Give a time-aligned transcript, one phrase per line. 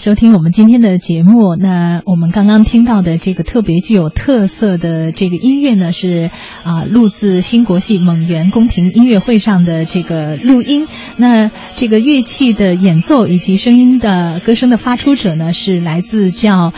[0.00, 1.56] 收听我们今天的节目。
[1.56, 6.30] 那我们刚刚听到的这个特别具有特色的这个音乐呢，是
[6.64, 10.88] 啊，录自新国戏蒙元宫廷音乐会上的这个录音。
[11.18, 16.72] 那这个乐器的演奏以及声音的歌声的发出者呢，是来自叫。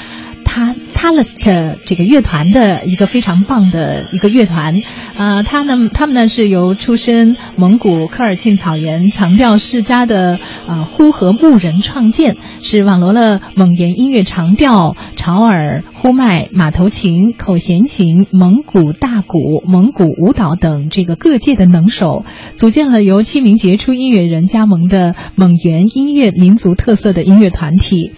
[0.55, 4.83] 他 Talist 这个乐团的一个非常棒的一个乐团，
[5.17, 22.27] 啊，他呢，他们呢是由出身蒙古科尔沁草原长调世家的啊呼和牧人创建，是网罗了蒙元音乐长调、潮耳、呼麦、马头琴、口弦琴、蒙古大鼓、蒙古舞蹈等这个各界的能手，
[22.59, 28.13] 组建了由七名杰出音乐人加盟的蒙元音乐民族特色的音乐团体。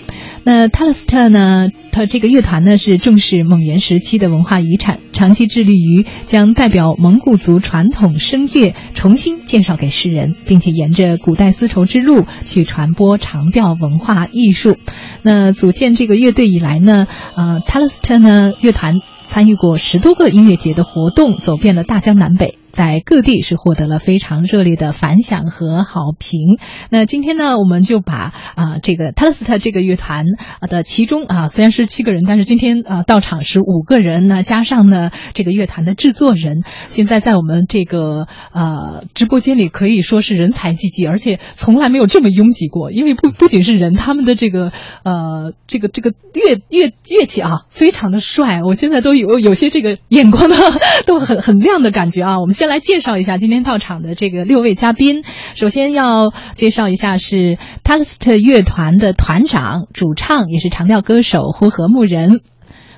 [0.44, 1.68] 那 Talist 呢？
[1.90, 14.76] 他这个乐团呢是重视蒙元时期的文化遗产，长期致力于将代表蒙古族传统声乐重新介绍给世人，并且沿着古代丝绸之路去传播长调文化艺术。
[15.22, 22.58] 那组建这个乐队以来呢，呃，Talist 呢乐团参与过十多个音乐节的活动，走遍了大江南北。
[22.74, 26.58] 在各地是获得了非常热烈的反响和好评。
[26.90, 30.26] 那今天呢，我们就把啊这个 Talsta 这个乐团
[30.60, 42.90] 啊的其中啊虽然是七个人，但是今天啊到场是五个人呢，加上呢这个乐团的制作人，现在在我们这个呃直播间里可以说是人才济济，而且从来没有这么拥挤过。
[42.90, 44.72] 因为不 不仅是人，他们的这个
[45.04, 50.56] 呃这个这个乐乐乐器啊非常的帅，我现在都有有些这个眼光呢
[51.06, 52.40] 都很很亮的感觉啊。
[52.40, 52.74] 我们先。
[52.74, 55.22] 来介绍一下今天到场的这个六位嘉宾。
[55.54, 62.40] 首先要介绍一下是 Talist 乐团的团长、主唱，也是长调歌手呼和木人。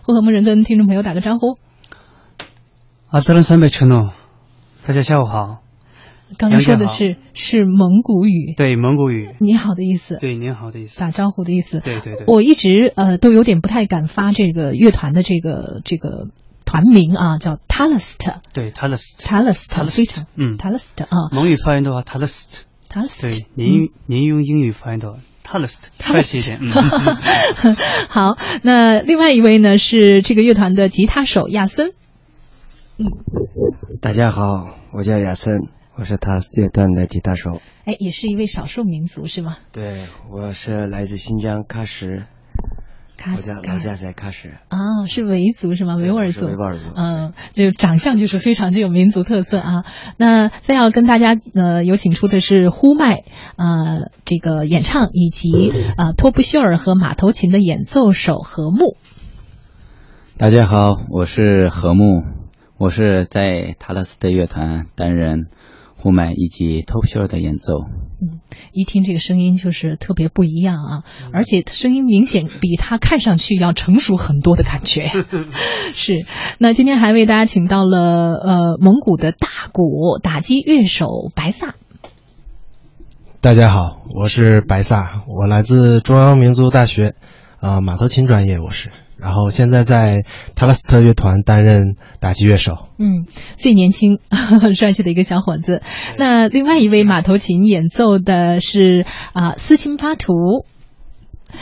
[0.03, 1.59] 呼和木人跟听众朋友打个招呼。
[3.10, 4.15] 阿德伦三百城诺，
[4.87, 5.59] 大家下午好。
[6.38, 11.81] 刚刚说的是是蒙古语，对蒙古语，你好的意思，对您好的意思，打招呼的意思。
[11.81, 12.25] 对对对。
[12.28, 16.28] 我一直呃都有点不太敢发这个乐团的这个这个。
[16.66, 18.19] 团名啊，叫 Talist。
[18.53, 21.31] 对，Talist，Talist，非常，嗯，Talist 啊。
[21.32, 22.62] 蒙语发音的话，Talist。
[22.91, 23.22] Talist。
[23.22, 26.60] 对，您您用英语发音的话，Talist，帅气一点。
[28.10, 31.94] 好，那另外一位呢是这个乐团的吉他手亚森。
[32.99, 33.06] 嗯，
[34.00, 37.60] 大家好，我叫亚森，我是 Talist 乐团的吉他手。
[37.84, 39.56] 哎，也是一位少数民族是吗？
[39.72, 42.26] 对，我是来自新疆喀什。
[43.25, 45.97] 老家老家在喀什啊，是维族是吗？
[45.97, 49.84] 维吾尔族，维吾尔族，嗯，就长相就是非常具有民族特色啊。
[50.16, 53.25] 那再要跟大家呃有请出的是呼麦
[53.56, 58.97] 呃这个演唱以及呃托布秀尔和马头琴的演奏手何木。
[60.38, 62.22] 大家好，我是何木，
[62.78, 65.47] 我是在塔勒斯的乐团担任。
[65.96, 67.84] 呼麦以及 top show 的演奏，
[68.20, 68.40] 嗯，
[68.72, 71.02] 一听这个声音就是特别不一样啊，
[71.32, 75.10] 而且声音明显比他看上去要成熟很多的感觉。
[75.94, 76.14] 是，
[76.58, 81.74] 那今天还为大家请到了呃蒙古的大鼓打击乐手白萨。
[83.40, 87.14] 大家好，我是白萨，我来自中央民族大学，
[87.58, 88.90] 啊，马头琴专业，我是。
[89.19, 92.72] 然后现在在塔拉斯特乐团担任打击乐手。
[92.99, 95.82] 嗯，最年轻、很 帅气的一个小伙子。
[96.19, 100.32] 那另外一位马头琴演奏的是啊斯琴巴图。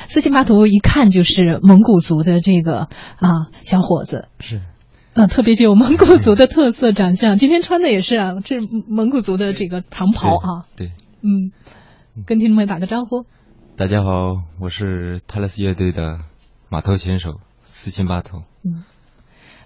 [0.08, 4.28] 斯琴巴图一看就是蒙古族的这个啊小伙子。
[4.40, 4.60] 是。
[5.14, 7.36] 嗯，特别具有蒙古族的特色长相。
[7.36, 8.56] 今天穿的也是啊，这
[8.88, 10.66] 蒙古族的这个长袍啊。
[10.74, 10.88] 对。
[11.22, 11.52] 嗯，
[12.26, 13.24] 跟听众们打个招呼。
[13.76, 14.10] 大家好，
[14.60, 16.18] 我是泰勒斯乐队的。
[16.74, 18.82] 马头琴手四琴八头，嗯，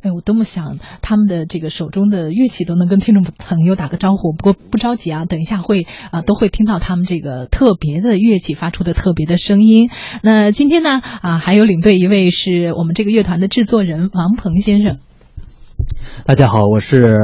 [0.02, 4.34] 哎，我多么想他们的这个手中的乐器都能跟听众朋友打个招呼。
[4.34, 9.88] 不过不着急啊，等一下会啊都会听到他们这个特别的乐器发出的特别的声音。
[10.22, 14.98] 那今天呢啊还有领队一位是我们这个乐团的制作人王鹏先生。
[16.28, 17.16] 大家好，我是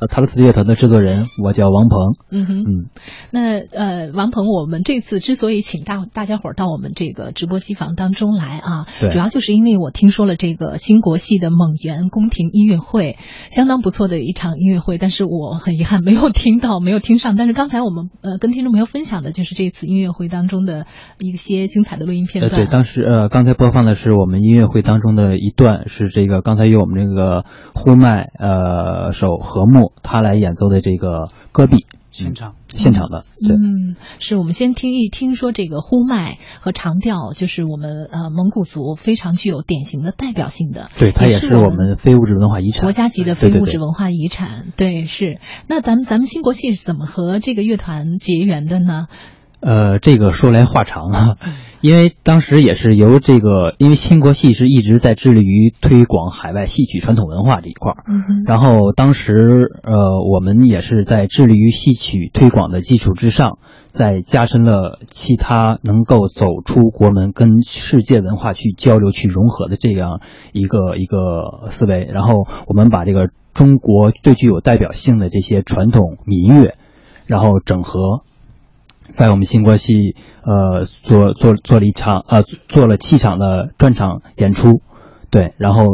[0.00, 2.14] 呃塔勒斯乐团的制作人，我叫王鹏。
[2.30, 2.86] 嗯哼，嗯，
[3.30, 13.18] 那呃，王鹏，我们这次之所以请大大家伙儿到我们这个直播机房当中来啊，主要就是因为我听说了这个新国系的蒙元宫廷音乐会，
[13.50, 17.36] 相当不错的一场音乐会，但是我很遗憾没有听到，没有听上。
[17.36, 20.86] 但是刚才我们呃跟听众朋友分享的就是这次音乐会当中的
[21.18, 22.62] 一些精彩的录音片段。
[22.62, 27.44] 对，当时呃刚才播放的是我们音乐会当中的一段，是这个刚才有我们这个
[27.74, 28.45] 呼麦呃
[29.12, 32.54] 手和睦他来演奏的这个戈壁现场。
[32.68, 45.38] 现场的，嗯，是我们先听一听说这个呼麦和长调，就是我们呃蒙古族非常具有典型的代表性的，对，它也是我们非物质文化遗产，国家级的非物质文化遗产，对，是。
[45.68, 49.06] 那咱们咱们新国戏是怎么和这个乐团结缘的呢？
[49.60, 51.36] 呃，这个说来话长啊，
[51.80, 59.32] 因为当时也是由这个，因为新国戏是一直在致力于推广海外戏曲传统文化这一块儿，嗯然后当时
[59.82, 63.58] 呃，我们也是在致力于戏曲推广的基础之上，
[63.88, 70.20] 再加深了其他能够走出国门跟世界文化去交流、去融合的这样
[70.52, 72.04] 一个一个思维。
[72.04, 76.74] 然后我们把这个中国最具有代表性的这些传统民乐，
[77.26, 78.22] 然后整合。
[79.16, 80.14] 在我们新国戏，
[80.44, 84.82] 呃，做做做了一场，呃，做了七场的专场演出，
[85.30, 85.84] 对，然后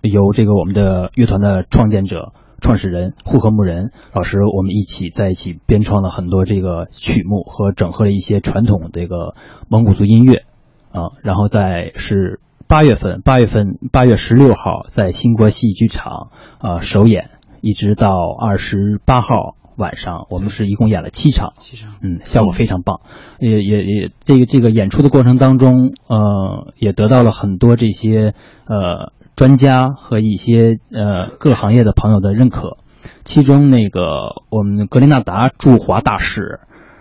[0.00, 9.36] 由这个我们的乐团的创建者、创始人户和木人老师，我们一起在一起编创了很多这个曲目和整合了一些传统这个
[9.68, 10.42] 蒙古族音乐，
[10.90, 17.30] 啊，然后在是八月份，八月份八月十六号在新国戏剧场啊首演，
[17.60, 19.54] 一直到二十八号。
[19.76, 23.00] 晚上我们是一共演了七场，七场，嗯，效果非常棒，
[23.38, 28.34] 也也也这个这个演出的过程当中，呃，也得到了很多这些
[28.66, 32.78] 呃专家和一些呃各行业的朋友的认可。
[33.24, 36.60] 其中那个我们格林纳达驻华大使，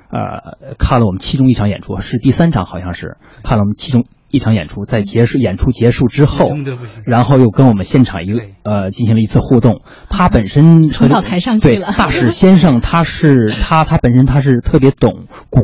[0.09, 3.17] 呃，看了我们其中一场演出，是第三场好像是。
[3.43, 6.49] 看了我们其中一场演出，在结束演出结束之后，
[7.05, 9.81] 然后又跟我们现场一个呃进行了一次互动。
[10.09, 11.93] 他本身冲到台上去了。
[11.95, 15.61] 大使先生他是他他本身他是特别懂鼓，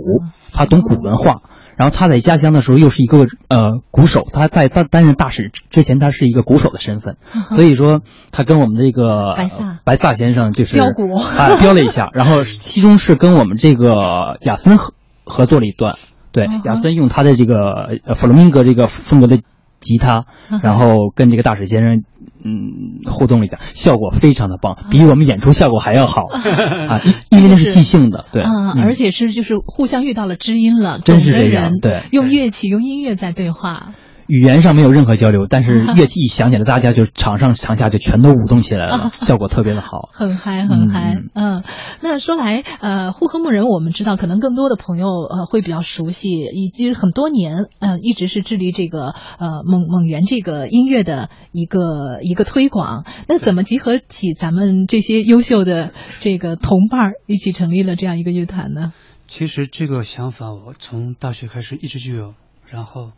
[0.53, 1.41] 他懂古文化。
[1.77, 7.15] 然后他在家乡的时候又是一个呃鼓手，他在他担任大使之前他是一个鼓手的身份，
[7.49, 8.01] 所以说
[8.31, 14.93] 他跟我们这个白萨白萨先生就是标鼓啊标了一下，然后其中是跟我们这个雅森合
[15.23, 15.95] 合作了一段，
[16.31, 19.39] 对亚森用他的这个弗洛明戈这个风格的
[19.79, 20.25] 吉他，
[20.61, 22.03] 然后跟这个大使先生
[22.43, 33.93] 嗯互动了一下，效果非常的棒，比我们演出效果还要好啊，因为那是即兴的，对，嗯，而且是就是互相遇到了知音了，真是这样，对，用乐器用音乐在对话。
[34.29, 41.15] 语言上没有任何交流，但是 乐器一响起来，大家就场上场下就全都舞动起来了， 效果特别的好，很嗨很嗨。
[41.33, 41.63] 嗯，
[42.01, 53.05] 那说来，呃，呼和木人我们知道，可能更多的朋友呃会比较熟悉，以及很多年，嗯，一直是致力这个呃蒙蒙元这个音乐的一个一个推广。
[53.27, 58.93] 那怎么集合起咱们这些优秀的这个同伴一起成立了这样一个乐团呢？
[59.27, 62.35] 其实这个想法我从大学开始一直就有，
[62.69, 63.09] 然后。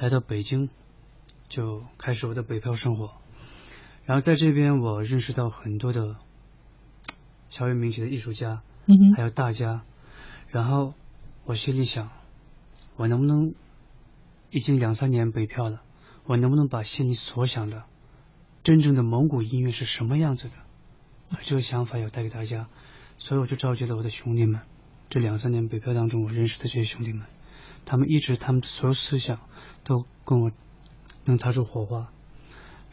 [0.00, 0.70] 来到北京，
[1.46, 3.12] 就开始我的北漂生活。
[4.06, 6.16] 然后在这边，我认识到很多的
[7.50, 9.82] 小有名气的艺术家，嗯，还有大家。
[10.48, 10.94] 然后
[11.44, 12.08] 我心里想，
[12.96, 13.54] 我能不能
[14.48, 15.82] 已经两三年北漂了，
[16.24, 17.84] 我能不能把心里所想的
[18.62, 20.54] 真正的蒙古音乐是什么样子的，
[21.42, 22.68] 这个想法要带给大家。
[23.18, 24.62] 所以我就召集了我的兄弟们，
[25.10, 27.26] 这两三年北漂当中我认识的这些兄弟们，
[27.84, 29.40] 他们一直他们的所有思想。
[29.84, 30.50] 都跟我
[31.24, 32.08] 能擦出火花，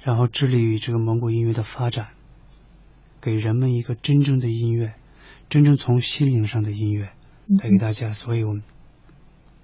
[0.04, 2.08] 然后致力于这个蒙古音乐的发展，
[3.22, 4.94] 给人们一个真正的音乐，
[5.50, 7.10] 真正从心灵上的音乐
[7.62, 8.64] 带给大家，所以我们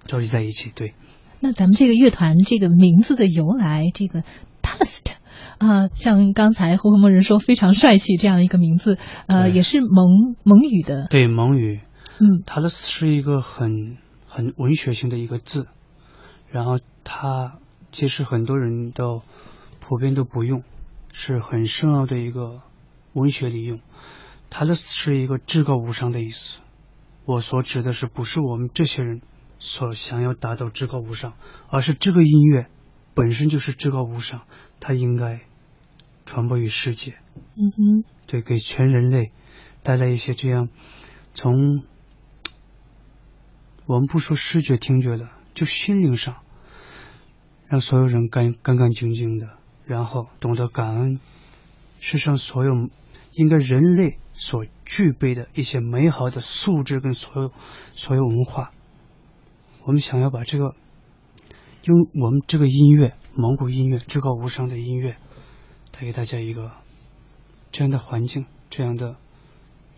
[0.04, 0.72] 召集在一起。
[0.74, 0.94] 对，
[1.40, 4.22] 那咱们这个乐团这个名字的由来，这个
[4.62, 5.14] Talist
[5.58, 11.06] 啊，像刚才胡和蒙人说非常帅气这样的一个名字，呃，也是蒙蒙语的。
[11.08, 11.80] 对，蒙语，
[12.18, 15.68] 嗯，Talist 是一个很很文学性的一个字。
[16.50, 17.58] 然后它
[17.92, 19.22] 其实很多人都
[19.78, 20.64] 普遍都不用，
[21.12, 22.62] 是很深奥的一个
[23.12, 23.80] 文学利用。
[24.50, 26.60] 它的是一个至高无上的意思。
[27.26, 29.20] 我所指的是不是我们这些人
[29.58, 31.34] 所想要达到至高无上，
[31.68, 32.68] 而是这个音乐
[33.14, 34.42] 本身就是至高无上，
[34.80, 35.40] 它应该
[36.26, 37.16] 传播于世界。
[37.56, 39.32] 嗯哼，对，给全人类
[39.82, 40.68] 带来一些这样
[41.32, 41.82] 从
[43.86, 46.36] 我们不说视觉听觉的，就心灵上。
[47.74, 49.48] 让所有人干干干净净的，
[49.84, 51.18] 然后懂得感恩，
[51.98, 52.70] 世上所有
[53.32, 57.50] 应该人类所具备的一些美好的素质跟所有
[57.92, 58.70] 所有文化。
[59.82, 60.76] 我们想要把这个
[61.82, 65.16] 用我们这个音乐，蒙古音乐至高无上的音乐，
[65.90, 66.70] 带给大家一个
[67.72, 69.16] 这样的环境，这样的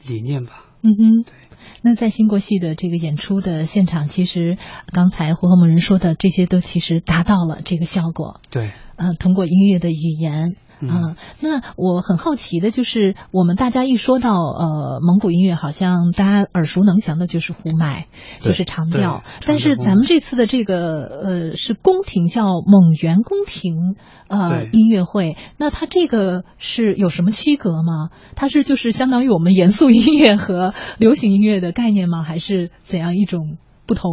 [0.08, 0.64] 理念吧。
[0.80, 1.45] 嗯哼，对。
[1.82, 4.58] 那在新国戏的这个演出的现场，其实
[4.92, 8.40] 刚才胡和某人说的这些都其实达到了这个效果。
[8.50, 10.56] 对，呃，通过音乐的语言。
[10.80, 18.08] 啊，那我很好奇的就是，我们大家一说到呃蒙古音乐，好像大家耳熟能详的就是呼麦，
[18.40, 19.24] 就是长调。
[19.46, 23.96] 但是咱们这次的这个呃是宫廷叫蒙元宫廷
[24.28, 28.10] 呃音乐会，那它这个是有什么区隔吗？
[28.34, 32.22] 它是就是相当于我们严肃音乐和流行音乐的概念吗？
[32.22, 33.56] 还是怎样一种
[33.86, 34.12] 不同？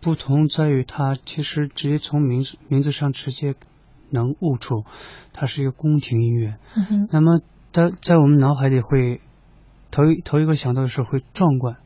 [0.00, 3.54] 不同在于它其实直接从名字名字上直接
[4.10, 4.84] 能悟出，
[5.32, 6.56] 它是一个宫廷音乐。
[6.76, 7.40] 嗯那么
[7.72, 9.20] 它在我们脑海里会
[9.90, 11.76] 头一头一个想到的是会壮观、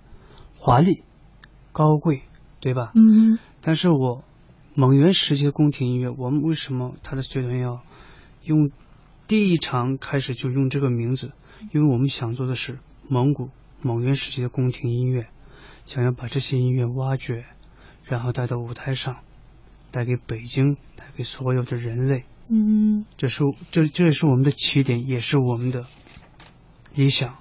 [0.58, 1.04] 华丽、
[1.72, 2.22] 高贵，
[2.60, 2.92] 对吧？
[2.94, 4.24] 嗯但是我
[4.74, 7.82] 蒙元时期的宫廷音乐，我们为什么它的乐团要
[8.42, 8.70] 用
[9.28, 11.32] 第一场开始就用这个名字？
[11.72, 12.78] 因为我们想做的是
[13.08, 13.50] 蒙古
[13.80, 15.28] 蒙元时期的宫廷音乐，
[15.86, 17.44] 想要把这些音乐挖掘，
[18.04, 19.18] 然后带到舞台上，
[19.94, 22.24] 带给北京，带给所有的人类。
[22.50, 25.84] 嗯这是这这也是我们的起点，也是我们的
[26.94, 27.36] 理想，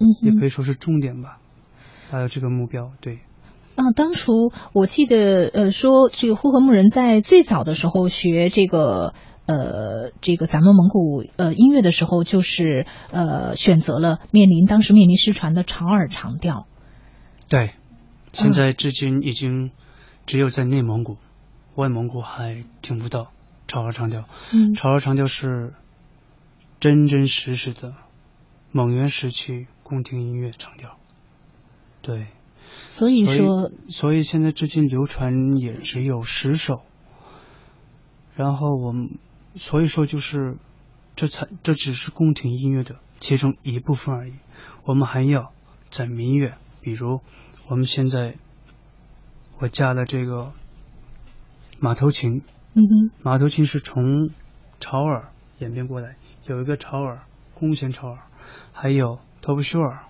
[0.00, 1.38] 嗯也可以说是终点吧。
[2.10, 3.20] 达到这个目标，对。
[3.76, 4.32] 啊，当初
[4.72, 9.14] 我记得，呃，说这个呼和木人在最早的时候学这个，
[9.46, 16.66] 呃，这个咱们蒙古呃音乐的时候，就是呃选择了面临当时面临失传的长耳长调。
[17.48, 17.70] 对，
[18.32, 19.70] 现在至今已经
[20.26, 21.18] 只有在内蒙古、
[21.78, 23.30] 外蒙古还听不到
[23.68, 24.24] 潮儿长调。
[24.52, 25.74] 嗯潮儿长调是
[26.80, 27.94] 真真实实的
[28.72, 30.98] 蒙元时期宫廷音乐长调。
[32.02, 32.26] 对，
[32.90, 36.82] 所以说，所以现在至今流传也只有十首。
[38.34, 39.18] 然后我们，
[39.54, 40.56] 所以说就是，
[41.14, 44.32] 这才这只是宫廷音乐的其中一部分而已。
[44.82, 45.52] 我们还要
[45.90, 47.20] 在民乐，比如
[47.68, 48.34] 我们现在
[49.60, 50.52] 我加了这个
[51.80, 52.42] 马头琴，
[52.74, 54.30] 嗯哼，马头琴是从
[54.80, 56.16] 潮耳演变过来，
[56.46, 57.22] 有一个潮耳、
[57.54, 58.18] 弓弦潮耳，
[58.72, 60.06] 还有托布修尔，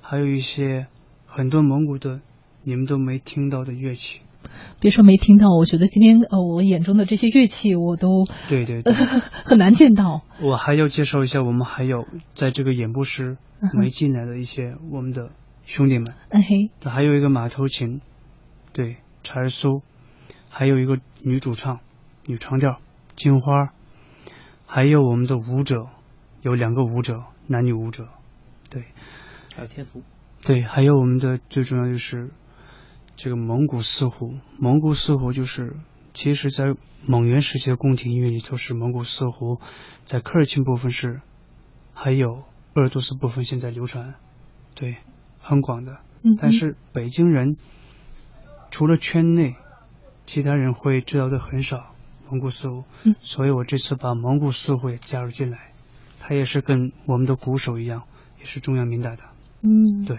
[0.00, 0.86] 还有一些
[1.26, 2.20] 很多蒙古的
[2.62, 4.20] 你们都没听到的乐器。
[4.80, 8.92] 别说没听到，我觉得今天呃我眼中的这些乐器我都对对对，
[9.44, 10.22] 很难见到。
[10.40, 13.38] 我还要介绍一下，我们还有在这个演播室
[13.74, 15.30] 没进来的一些我们的
[15.64, 18.00] 兄弟们，哎嘿，还有一个马头琴，
[18.72, 19.82] 对，柴苏，
[20.58, 21.80] 还有一个女主唱，
[22.24, 22.80] 女长调
[23.14, 23.74] 金花，
[24.64, 25.90] 还有我们的舞者，
[26.40, 28.08] 有两个舞者，男女舞者，
[28.70, 28.84] 对，
[29.54, 30.02] 还有天福，
[30.40, 32.30] 对，还有我们的最重要就是
[33.16, 35.76] 这个蒙古四胡，蒙古四胡就是
[36.14, 36.74] 其实在
[37.06, 39.60] 蒙元时期的宫廷音乐里头是蒙古四胡，
[40.04, 41.20] 在科尔沁部分是，
[41.92, 44.14] 还有鄂尔多斯部分现在流传，
[44.74, 44.96] 对，
[45.38, 45.98] 很广的。
[46.22, 47.58] 嗯但是北京人
[48.70, 49.54] 除了圈内，
[50.26, 51.94] 其他人会知道的很少
[52.30, 55.70] 蒙古四胡，嗯所以我这次把蒙古四胡也加入进来，
[56.20, 58.02] 它也是跟我们的鼓手一样，
[58.38, 59.22] 也是中央民大的，
[59.62, 60.18] 嗯，对。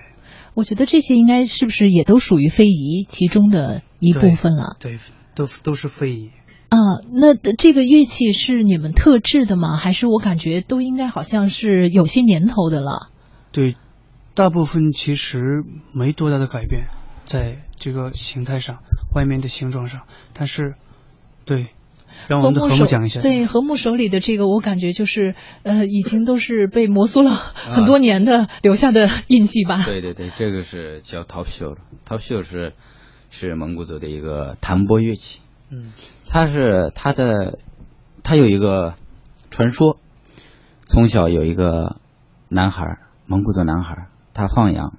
[0.54, 4.98] 我觉得这些应该是不是也都属于非遗其中的一部分了对，
[5.36, 6.32] 都都是非遗。
[6.70, 6.80] 啊？
[7.14, 9.78] 那这个乐器是你们特制的吗？
[9.78, 13.10] 还是我感觉都应该好像是有些年头的了？
[13.52, 13.76] 对，
[14.36, 16.88] 大部分其实没多大的改变，
[17.26, 18.80] 在这个形态上、
[19.14, 20.02] 外面的形状上，
[20.34, 20.76] 但是，
[21.46, 21.68] 对，
[22.28, 23.20] 让我们的和睦讲一下。
[23.20, 29.84] 对和睦手里的这个，我感觉就是呃，已经都是被摩挲了 很多年的留下的印记吧。
[29.86, 32.74] 对对对，这个是叫陶秀，陶秀是
[33.30, 35.42] 是蒙古族的一个弹拨乐器。
[35.70, 35.92] 嗯，
[36.28, 37.60] 它是它的，
[38.24, 38.96] 它有一个
[39.50, 39.98] 传说，
[40.86, 41.98] 从小有一个
[42.50, 44.94] 男孩，蒙古族男孩，他放羊，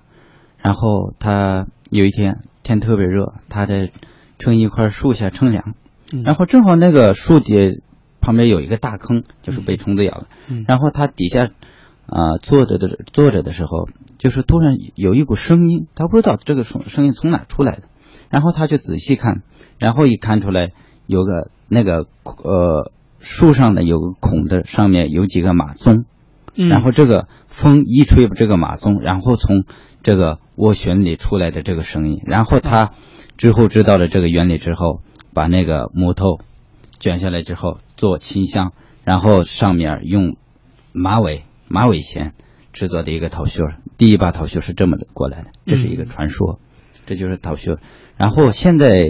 [0.59, 3.91] 然后他有一天天特别热，他在
[4.39, 5.75] 撑一块树下乘凉，
[6.13, 6.23] 嗯。
[6.23, 7.83] 然后正好那个树底
[8.21, 10.65] 旁边有一个大坑，就是被虫子咬了，嗯。
[10.69, 11.51] 然后他底下
[12.07, 17.83] 啊、坐着的坐着的时候，就是突然有一股声音，他不知道这个声声音从哪出来的，
[18.31, 19.43] 然后他就仔细看，
[19.79, 20.73] 然后一看出来
[21.07, 26.05] 有个那个呃树上的有个孔的上面有几个马鬃，
[26.59, 26.69] 嗯。
[26.69, 29.65] 然后这个风一吹这个马鬃，然后从
[30.03, 32.91] 这个涡旋里出来的这个声音，然后他
[33.37, 35.01] 之后知道了这个原理之后，
[35.33, 36.41] 把那个木头
[36.99, 38.73] 卷下来之后做琴箱，
[39.05, 40.37] 然后上面用
[40.93, 42.33] 马尾马尾弦
[42.73, 46.59] 制作的一个陶绣儿，第一把陶绣是这么过来的，这是一个传说，
[47.07, 47.79] 这就是陶绣。
[48.17, 49.05] 然后现在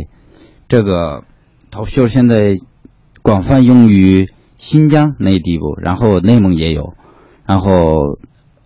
[0.69, 1.25] 这个
[1.71, 2.55] 陶绣现在
[3.23, 4.26] 广泛用于
[4.57, 6.95] 新疆那地步，然后内蒙也有，
[7.49, 8.19] 然后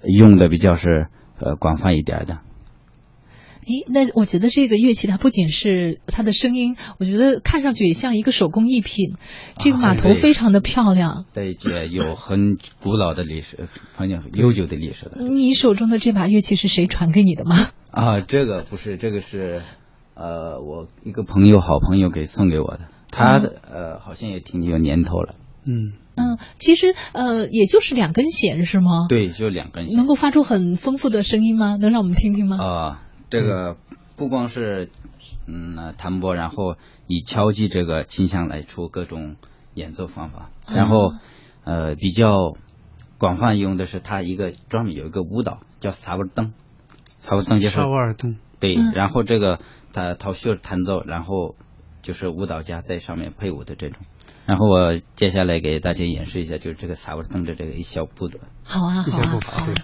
[0.04, 1.06] 用的比较是
[1.38, 2.40] 呃广泛一点的。
[3.64, 9.14] 诶，那我觉得这个乐器它不仅是它的声音，我觉得看上去也像一个手工艺品。
[9.60, 11.26] 这个码头非常的漂亮。
[11.32, 15.22] 对，这有很古老的历史，很悠久的历史的。
[15.28, 17.54] 你手中的这把乐器是谁传给你的吗？
[17.92, 19.62] 啊，这个不是，这个是，
[20.14, 22.88] 呃，我一个朋友，好朋友给送给我的。
[23.12, 25.36] 他的呃，好像也挺有年头了。
[25.64, 29.06] 嗯嗯，其实呃，也就是两根弦是吗？
[29.08, 29.96] 对，就两根弦。
[29.96, 31.76] 能够发出很丰富的声音吗？
[31.76, 32.62] 能让我们听听吗？
[32.62, 33.76] 啊、这个
[34.16, 34.90] 不光是
[35.46, 36.76] 嗯呃弹拨，然后
[37.06, 39.36] 以敲击这个倾向来出各种
[39.74, 41.14] 演奏方法，然后
[41.64, 42.56] 呃比较
[43.18, 46.52] 广泛用的是它一个专门有一个舞蹈叫萨瓦尔登，
[47.18, 49.58] 萨瓦尔登就是萨瓦尔登，对，嗯然后这个
[49.92, 51.54] 他陶秀弹奏，然后
[52.02, 53.98] 就是舞蹈家在上面配舞的这种。
[54.46, 58.40] 然后我接下来给大家演示一下，就是这个萨瓦尔登的这个一小步的。
[58.64, 59.72] 好啊，好啊一小步，伐，好。
[59.72, 59.74] 啊，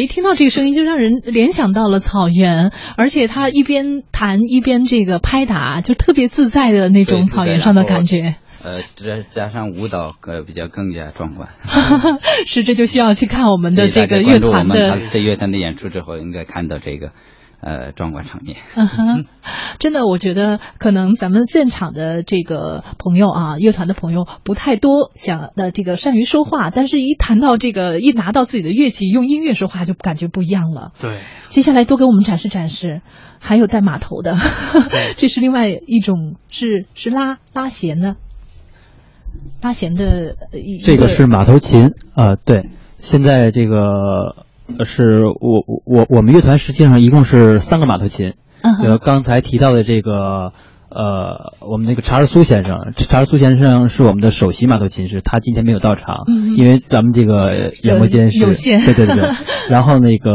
[0.00, 8.36] 一听到这个声音，就让人联想到了草原，而且他一边弹一边这个拍打，就特别自在的那种草原上的感觉。
[8.62, 11.48] 呃，这加上舞蹈，呃，比较更加壮观。
[12.44, 17.12] 是，这就需要去看我们的这个乐关注我们团的乐团的演出之后，应该看到这个
[17.60, 18.56] 呃壮观场面。
[18.74, 19.24] 嗯哼，
[19.78, 30.92] 真的，我觉得可能咱们现场的这个朋友啊，乐团的朋友不太多，想的这个善于说话，但是一谈到这个，一拿到自己的乐器，用音乐说话，就感觉不一样了。
[31.00, 31.18] 对，
[31.48, 33.02] 接下来多给我们展示展示，
[33.38, 34.36] 还有带码头的，
[35.16, 38.16] 这是另外一种，是是拉拉弦的，
[39.62, 42.68] 拉弦的呃一这个是马头琴，呃，对，
[42.98, 44.46] 现在这个呃
[44.84, 48.34] 是我我我我们乐团实际上一共是三个马头琴，
[48.84, 50.52] 呃，刚才提到的这个
[50.88, 56.24] 呃，我们那个查尔苏先生，查尔苏先生是我们的首席马头琴师，他今天没有到场，
[56.56, 59.30] 因为咱们这个演播间是有限对对对对。
[59.68, 60.30] 然后那个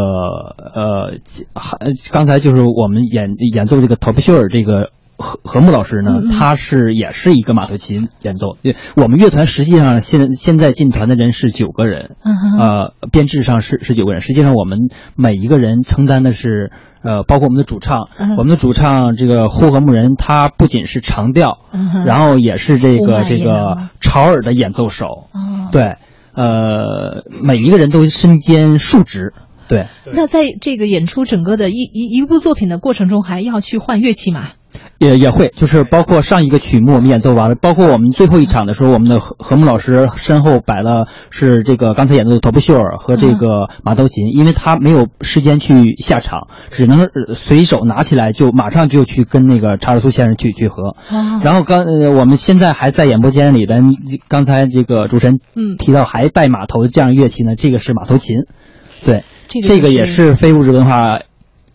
[0.73, 1.17] 呃，
[1.53, 1.77] 还
[2.11, 4.91] 刚才就是我们演演奏这个陶皮秀尔这个。
[5.17, 8.58] 何何木老师呢嗯嗯，他是也是一个马头琴演奏。
[8.62, 14.80] 对我们乐团实际上现现在进团的人是九个人，嗯呃，编制上是是九个人，实际上我们
[15.15, 18.36] 每一个人承担的是，呃，包括我们的主唱，嗯。
[18.38, 25.95] 我们的主唱这个呼和木人，他不仅是长调，嗯然后也是这个这个潮耳的演奏手，哦，对，
[26.34, 29.34] 呃，每一个人都身兼数职，
[29.69, 34.49] 对，那在这个演出整个的一一一部作品的过程中，还要去换乐器吗？
[34.97, 50.95] 也也会，就是包括上一个曲目我们演奏完了，包括我们最后一场的时候，我们的何何木老师身后摆了是这个刚才演奏的头部秀尔和这个马头琴，因为他没有时间去下场，只能呃随手拿起来就马上就去跟那个查尔斯先生去去合。
[51.15, 51.41] 哦。
[51.43, 53.84] 然后刚呃我们现在还在演播间里边，
[54.27, 55.75] 刚才这个主持人嗯。
[55.77, 58.45] 提到还带马头的这样乐器呢，这个是马头琴，
[59.03, 61.19] 对，这个这个也就是是非物质文化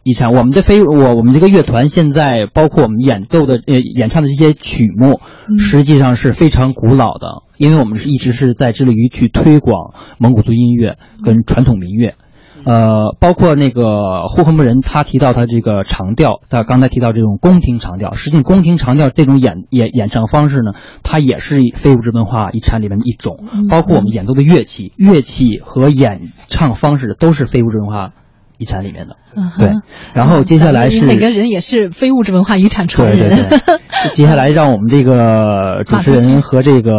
[0.02, 0.32] 遗产。
[0.34, 12.14] 我们的非我我们这个乐团现在包括我们演奏的呃演唱的这些曲目，嗯实际上是非常古老的，因为我们是一直是在致力于去推广蒙古族音乐跟传统民乐。
[12.62, 23.42] 呃，包括那个呼和木人，他提到他这个长调，他刚才提到这种宫廷长调，实际宫廷长调这种演演演唱方式呢，它也是非物质文化遗产里面的一种。
[23.50, 28.12] 嗯包括我们演奏的乐器，乐器和演唱方式都是非物质文化
[28.60, 29.16] 遗产里面的。
[29.34, 29.70] 嗯对，
[30.12, 33.48] 然后接下来是每个人也是非物质文化遗产传对人。
[33.48, 36.90] 对对， 接下来让我们这个主持人和这个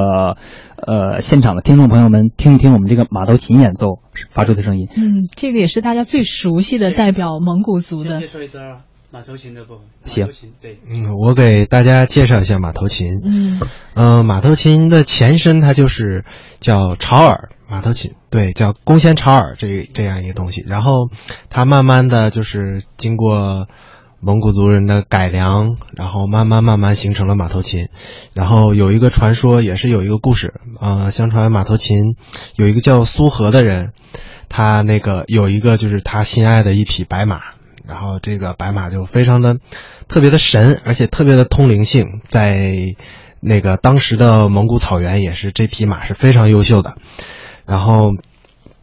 [0.75, 4.87] 呃现场的听众朋友们听一听我们这个马头琴演奏发出的声音。
[4.95, 8.27] 嗯，这个也是大家最熟悉的代表蒙古族的先介。
[8.27, 8.63] 绍一段
[9.11, 9.83] 马头琴的部分。
[10.05, 10.25] 行
[10.61, 13.19] 对，嗯，我给大家介绍一下马头琴。
[13.25, 13.59] 嗯
[13.93, 16.23] 嗯、马头琴的前身它就是
[16.59, 20.61] 叫潮耳马头琴，对，叫弓弦潮耳这这样一个东西。
[20.67, 21.09] 然后
[21.49, 23.69] 它慢慢的就是经过
[24.19, 27.87] 蒙古族人的改良，然后慢慢慢慢形成了马头琴。
[28.33, 32.17] 然后有一个传说，也是有一个故事，呃，相传马头琴
[32.57, 33.93] 有一个叫苏和的人，
[34.49, 37.39] 他那个有一个就是他心爱的一匹白马，
[37.87, 39.55] 然后这个白马就非常的
[40.09, 42.95] 特别的神，而且特别的通灵性，在
[43.39, 46.97] 那个当时的蒙古草原也是这匹马是非常优秀的。
[47.65, 48.13] 然后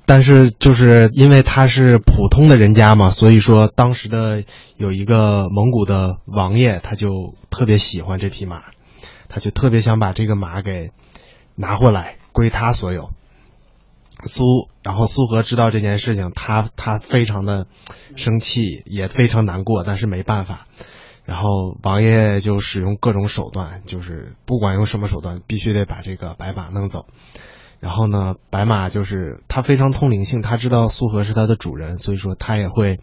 [0.07, 4.45] 但是就是因为他是普通的人家嘛，所以说当时的
[4.77, 8.65] 有一个蒙古的王爷，他就特别喜欢这匹马，
[9.29, 10.91] 他就特别想把这个马给
[11.55, 13.11] 拿回来，归他所有。
[14.25, 17.69] 苏，然后苏和知道这件事情，他他非常的
[18.17, 20.67] 生气，也非常难过，但是没办法。
[21.25, 27.07] 然后王爷就使用各种手段，就是不管用什么手段，必须得把这个白马弄走。
[27.81, 32.99] 然后呢，白马就是它非常通灵性，它知道苏荷是它的主人，所以说它也会，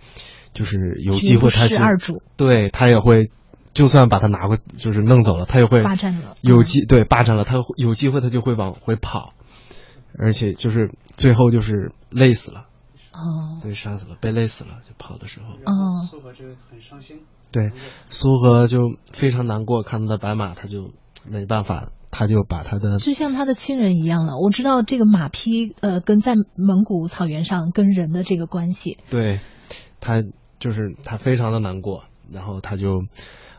[0.51, 3.31] 就是有机会它是二主，对，它也会，
[3.73, 9.33] 就算把它拿过，就是弄走了，它也会霸占了，有机对霸占了，它有机会它就会往回跑，
[10.19, 12.65] 而且就是最后就是累死了，
[13.13, 17.71] 哦，对，杀死了，被累死了，就跑的时候，哦，苏荷就很伤心，对，
[18.09, 18.79] 苏荷就
[19.13, 20.91] 非常难过，看到白马，他就
[21.25, 21.91] 没办法。
[22.17, 24.37] 他就把他的就像他的亲人一样了。
[24.37, 28.99] 我知道这个马匹，呃，跟在蒙古草原上跟人的这个关系。
[29.09, 29.41] 对，
[29.99, 30.23] 他
[30.57, 33.03] 就是他非常的难过，然后他就，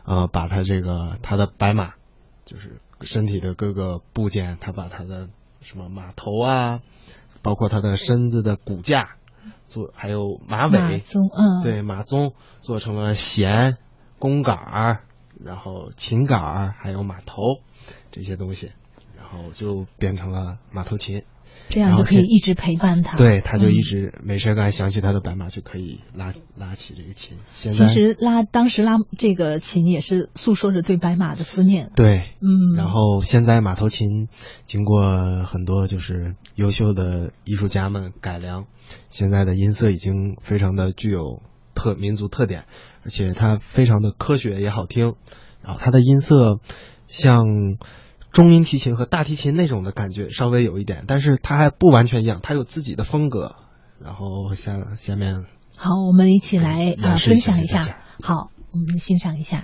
[0.05, 1.93] 呃，把他这个他的白马，
[2.45, 5.29] 就是身体的各个部件，他把他的
[5.61, 6.79] 什么马头啊，
[7.43, 9.17] 包括他的身子的骨架，
[9.67, 13.77] 做还有马尾，马鬃，嗯，对，马鬃做成了弦、
[14.17, 15.03] 弓杆儿，
[15.39, 17.59] 然后琴杆儿，还有马头。
[18.11, 18.71] 这些东西，
[19.17, 21.23] 然后就变成了马头琴，
[21.69, 23.17] 这样就可以一直陪伴他。
[23.17, 27.37] 对，他就一直没事干，想起他的白马就可以拉拉起这个琴。
[27.51, 31.91] 现在其实拉当时拉这个琴也是诉说着对白马的思念。
[31.95, 32.75] 对，嗯。
[32.75, 34.29] 然后现在马头琴
[34.65, 38.65] 经过很多就是优秀的艺术家们改良，
[39.09, 41.41] 现在的音色已经非常的具有
[41.73, 42.65] 特民族特点，
[43.03, 45.15] 而且它非常的科学也好听，
[45.61, 46.59] 然后它的音色。
[47.07, 47.45] 像
[48.31, 53.55] 中音提琴和大提琴那种的感觉稍微有一点，但是它还不完全一样，它有自己的风格。
[53.99, 57.97] 然后下下面，好，我们一起来啊分享一下。
[58.21, 59.63] 好，我们欣赏一下。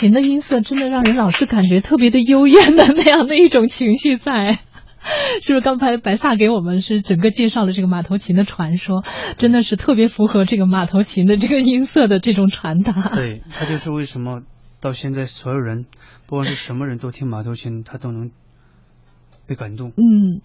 [0.00, 4.54] 琴的音色真的让人老是感觉特别的幽怨的那样的一种情绪在，
[5.42, 5.60] 是不是？
[5.60, 9.04] 刚才白萨给我们是整个介绍了这个马头琴的传说，
[9.36, 12.92] 真的是特别符合这个马头琴的这个音色的这种传达。
[13.14, 14.40] 对，他就是为什么
[14.80, 15.84] 到现在所有人，
[16.26, 18.30] 不管是什么人都听马头琴，他都能
[19.46, 19.90] 被感动。
[19.90, 20.40] 嗯，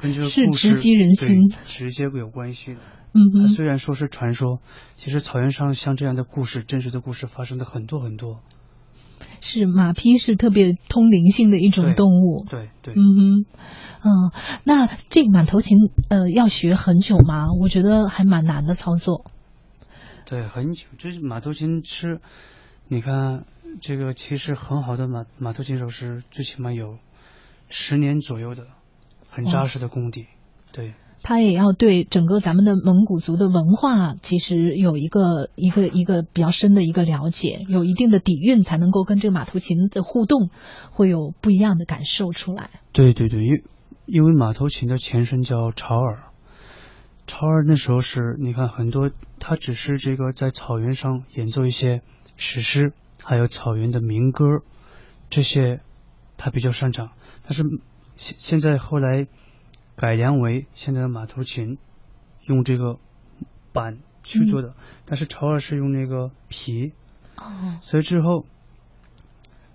[0.00, 2.80] 跟这个是直击人心，直接有关系的。
[3.12, 4.60] 嗯，虽然说是传说，
[4.96, 8.40] 其实草原上像这样的故事，真实的故事发生的很多很多。
[9.44, 12.46] 是马匹是特别通灵性的一种动物。
[12.48, 12.94] 对对。
[12.94, 13.46] 嗯哼，
[14.02, 14.32] 嗯，
[14.64, 17.52] 那这个马头琴呃要学很久吗？
[17.60, 19.30] 我觉得还蛮难的操作。
[20.24, 20.86] 对，很久。
[20.96, 22.20] 这马头琴是，
[22.88, 23.44] 你看
[23.82, 26.96] 这个其实很好的马马头琴手是最起码有
[27.68, 28.66] 十年左右的
[29.28, 30.26] 很扎实的功底。
[30.72, 30.94] 对。
[31.26, 40.50] 他也要对整个咱们的蒙古族的文化，其实有一个一个一个比较深的一个了解，有一定的底蕴，才能够跟这个马头琴的互动，
[40.90, 42.68] 会有不一样的感受出来。
[42.92, 43.62] 对对对，因
[44.04, 46.24] 因为马头琴的前身叫潮尔，
[47.26, 49.10] 潮尔那时候是你看很多，
[49.40, 52.02] 他只是这个在草原上演奏一些
[52.36, 52.92] 史诗，
[53.24, 54.44] 还有草原的民歌，
[55.30, 55.80] 这些
[56.36, 57.12] 他比较擅长，
[57.44, 57.62] 但是
[58.14, 59.26] 现现在后来。
[59.96, 61.78] 改良为现在的马头琴，
[62.46, 62.98] 用这个
[63.72, 64.74] 板去做的，
[65.06, 66.92] 但是潮儿是用那个皮，
[67.36, 68.46] 哦，所以之后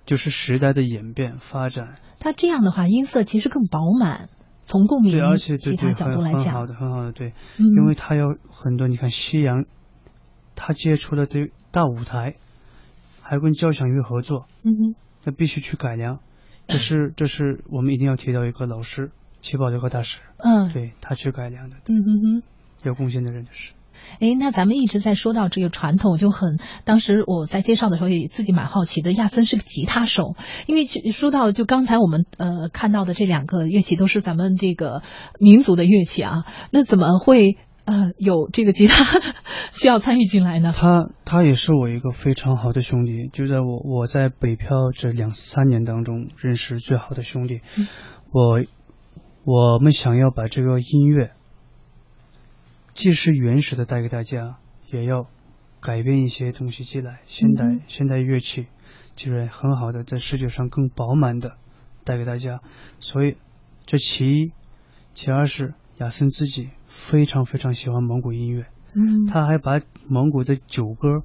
[0.06, 1.96] 就是时代的演变发展。
[2.20, 4.30] 它这样的话，音色其实更饱满。
[4.66, 9.66] 从共鸣对，而且其他角度来讲，很好的，很好的，对，嗯、因为它有很多，你看西洋，
[10.56, 12.36] 他接触了这大舞台，
[13.24, 16.20] 还跟交响乐合作，嗯哼，那必须去改良，
[16.68, 19.10] 这是这是我们一定要提到一个老师，
[19.42, 22.44] 齐宝这个大师，嗯，对他去改良的，嗯哼哼，
[22.84, 23.74] 有贡献的人就是。
[24.22, 29.12] 哎，那咱们一直在说到这个传统，就很当时我在介绍的时候也自己蛮好奇的。
[29.12, 30.36] 亚森是个吉他手，
[30.68, 35.02] 因为说到就刚才我们呃看到的这两个乐器都是咱们这个
[35.38, 39.20] 民族的乐器啊，那怎么会呃有这个吉他
[39.74, 40.74] 需要参与进来呢？
[40.74, 47.60] 他他也是我一个非常好的兄弟，就在我我在北漂这两三年当中认识最好的兄弟。
[47.78, 47.86] 嗯、
[48.32, 48.64] 我
[49.52, 51.32] 我们想要把这个音乐。
[52.94, 54.60] 既是原始的带给大家，
[54.92, 55.26] 也要
[55.80, 57.22] 改变一些东西进来。
[57.26, 58.68] 现代、嗯、现代乐器
[59.16, 61.58] 就是很好的，在视觉上更饱满的
[62.04, 62.62] 带给大家。
[63.00, 63.38] 所以
[63.88, 64.52] 这其一，
[65.16, 71.24] 其二是雅森自己非常非常喜欢蒙古音乐，嗯，他还把蒙古的九歌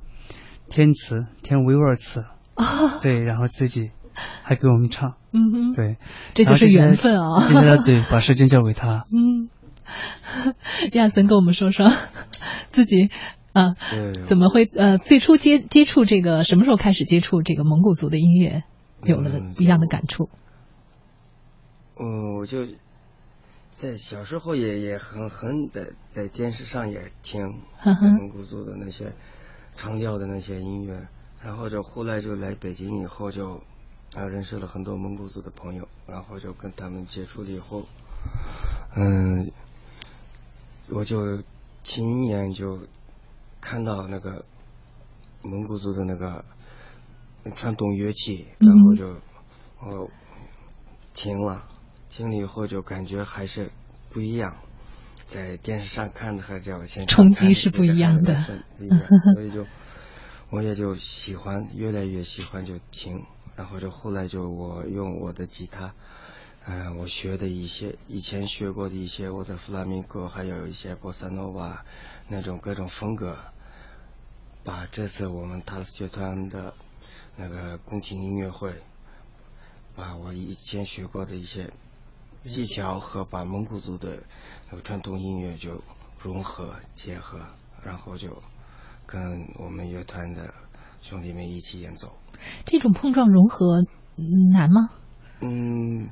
[0.70, 3.90] 填词，填维吾尔词，啊，对，然后自己
[4.42, 5.96] 还给我们唱，嗯哼，对，
[6.34, 7.46] 这就是缘分啊。
[7.46, 9.50] 接下来对， 把时间交给他，嗯。
[10.92, 11.92] 亚森跟我们说说
[12.70, 13.10] 自己
[13.52, 13.74] 啊，
[14.24, 18.64] 怎么会呃最初接接触这个什么时候开始接触这个蒙古族的音乐，
[19.02, 20.30] 有了不一样的感触？
[22.00, 22.66] 嗯，我就
[23.70, 27.42] 在小时候也也很很在在电视上也听
[27.84, 29.12] 蒙古族的那些
[29.76, 31.08] 唱调的那些音乐，
[31.42, 33.60] 然后就后来就来北京以后就
[34.14, 37.86] 啊认识了很多蒙古族的朋友，然后就跟他们接触了以后，
[38.96, 39.50] 嗯。
[40.90, 41.42] 我就
[41.82, 42.78] 亲眼就
[43.58, 44.44] 看到那个
[45.40, 46.44] 蒙古族的那个
[47.56, 49.08] 传统乐器，然后就
[49.80, 50.10] 我
[51.14, 51.66] 听了，
[52.10, 53.70] 听了以后就感觉还是
[54.10, 54.58] 不一样，
[55.24, 59.64] 在电视上看的和在我现场冲击是不一样的，所以就
[60.52, 63.24] 我也就喜欢，越来越喜欢就听，
[63.56, 65.94] 然后就后来就我用我的吉他。
[66.66, 71.84] 嗯、我学的一些以前学过的一些我的弗拉明戈，还有一些波萨诺瓦
[72.28, 73.36] 那种各种风格，
[74.64, 76.72] 把这次我们塔斯乐团的
[77.36, 78.72] 那个宫廷音乐会，
[79.94, 81.70] 把我以前学过的一些
[82.46, 84.22] 技巧和把蒙古族的
[84.70, 85.82] 那个传统音乐就
[86.18, 87.38] 融合结合，
[87.82, 88.42] 然后就
[89.04, 90.54] 跟我们乐团的
[91.04, 92.08] 兄弟们一起演奏。
[92.64, 93.84] 这种碰撞融合
[94.50, 94.88] 难吗？
[95.42, 96.08] 嗯。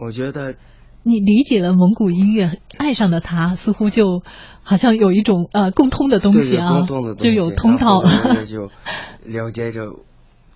[0.00, 0.54] 我觉得，
[1.02, 4.22] 你理解了蒙古音乐，爱上了它，似乎就
[4.62, 8.44] 好像有一种呃共通的东西啊，共通的就有通道了。
[8.46, 8.70] 就
[9.24, 9.92] 了解着，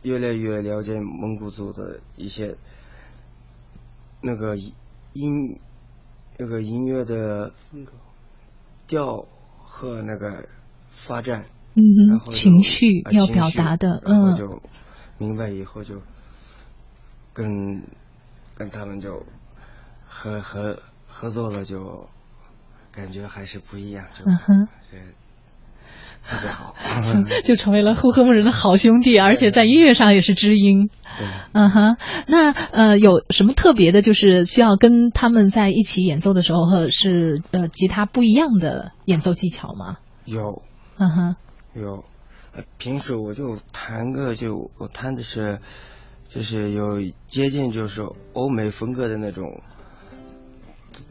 [0.01, 2.57] 越来越了解蒙古族的一些
[4.23, 5.59] 那个音，
[6.39, 7.53] 那个音乐的
[8.87, 9.27] 调
[9.59, 10.49] 和那个
[10.89, 14.61] 发展，嗯然后情绪啊要表达的，嗯，就
[15.19, 15.97] 明白以后就
[17.33, 17.83] 跟。
[18.55, 19.25] 跟他们就
[20.07, 22.07] 合合合作了，就
[22.93, 24.99] 感觉还是不一样，就嗯哼，这
[26.29, 26.75] 特别好，
[27.43, 30.91] 就成为了呼和木人的好兄弟，而且在音乐上也是知音。
[31.19, 31.97] 对，嗯哼，
[32.29, 39.97] 那呃有什么特别的，就是需要跟他们在一起演奏的时候，或者是呃吉他不一样的演奏技巧吗？
[40.27, 40.63] 有，
[40.99, 41.37] 嗯哼，
[41.75, 42.05] 有，
[42.79, 45.61] 平时我就弹个就我弹的是。
[46.25, 49.61] 就是有接近就是欧美风格的那种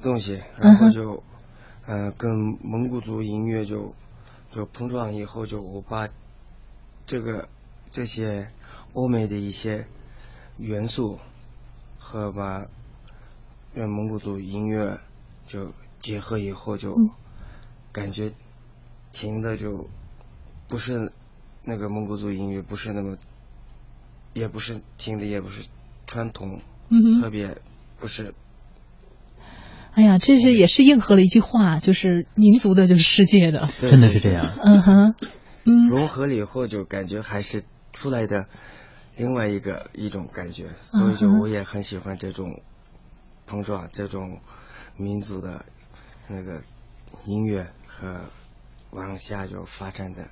[0.02, 1.21] 东西，然后就，
[1.86, 3.93] 呃，跟蒙古族音乐就
[4.50, 6.10] 就碰撞以后，就我把
[7.06, 7.47] 这个
[7.91, 8.47] 这些
[8.93, 9.86] 欧美的一些
[10.58, 11.19] 元素
[12.00, 12.65] 和把
[13.76, 15.00] 蒙古族音乐
[15.45, 16.97] 就结合以后，就
[17.91, 18.34] 感觉
[19.12, 19.88] 听的就
[20.72, 21.12] 不是
[21.64, 23.16] 那个蒙古族音乐，不是那么。
[24.34, 25.68] 也不是听的，也不是
[26.08, 27.58] 传统，嗯特别
[28.00, 28.34] 不是。
[29.92, 34.50] 哎呀，这是也是应和了一句话，就是民族的就是世界的，真的是这样。
[34.64, 35.16] 嗯哼，
[35.66, 38.46] 嗯，融合了以后就感觉还是出来的
[39.18, 42.62] 另外一个一种感觉，所以就我也很喜欢这种
[43.46, 44.40] 碰撞，这种
[44.96, 45.66] 民族的
[46.30, 46.62] 那个
[47.26, 48.22] 音乐和
[48.92, 50.30] 往下就发展的。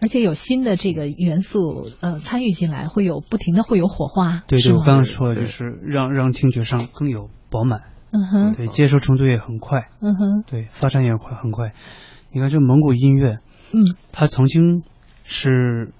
[0.00, 4.42] 而且有新的这个元素呃参与进来，会有不停的会有火花。
[4.46, 11.72] 对对，是我刚刚说的就是让让听觉上更有饱满，嗯哼，对，接受程度也很快，嗯哼，对，发展也快很快。
[12.32, 13.38] 你看这蒙古音乐，
[13.72, 14.82] 嗯，它曾经
[15.24, 15.92] 是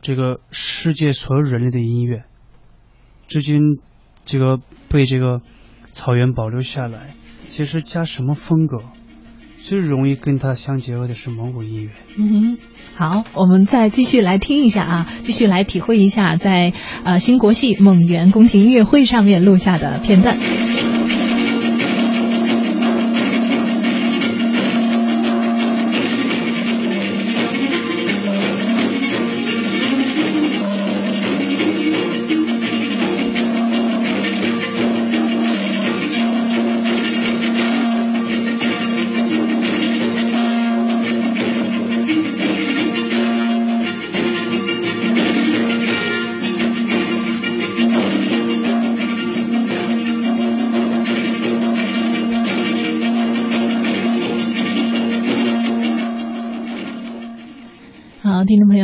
[0.00, 2.24] 这个世界所有人类的音乐，
[3.26, 3.80] 至今
[4.24, 5.40] 这个被这个
[5.92, 7.14] 草原保留下来。
[7.44, 8.78] 其实加什么风格，
[9.70, 11.90] 最容易跟它相结合的是蒙古音乐。
[12.18, 12.58] 嗯哼，
[12.96, 16.72] 好，我们再继续来听一下啊，继续来体会一下在
[17.04, 20.99] 呃新国戏蒙元宫廷音乐会上面录下的片段。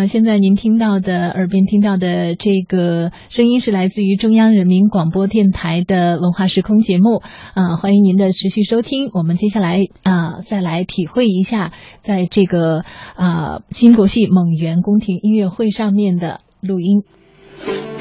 [0.07, 7.23] 现在您听到的耳边听到的这个声音是来自于中央人民广播电台的文化时空节目
[7.55, 9.11] 啊，欢迎您的持续收听。
[9.13, 12.85] 我们接下来啊，再来体会一下在这个
[13.17, 17.96] 啊新国系蒙元宫廷音乐会上面的录音。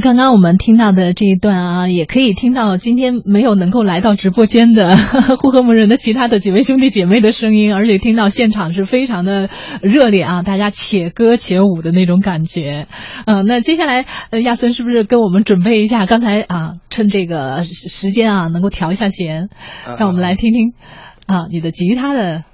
[0.00, 4.96] 刚刚我们听到的这一段啊，也可以听到今天没有能够来到直播间的
[5.38, 9.50] 呼和蒙人的其他的几位兄弟姐妹的声音，而且听到现场是非常的
[9.82, 12.86] 热烈啊， 大家且歌且舞的那种感觉。
[13.26, 16.06] 嗯，那接下来呃，亚森是不是跟我们准备一下？
[16.06, 19.48] 刚才啊，趁这个时间啊，能够调一下弦，
[19.98, 20.72] 让我们来听听
[21.26, 22.44] 啊，你的吉他的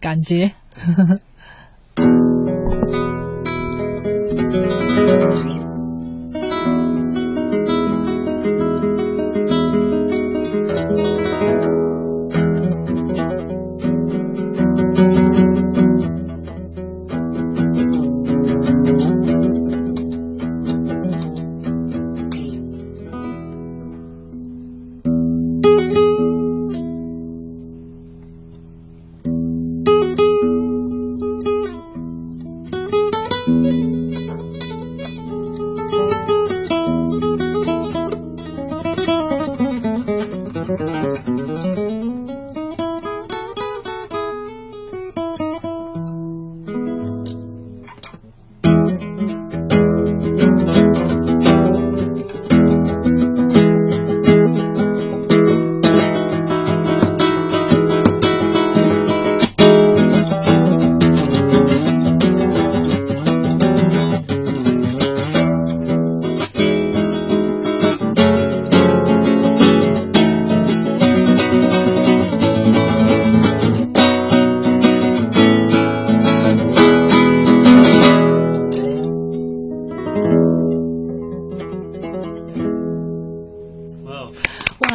[0.00, 0.52] 感觉。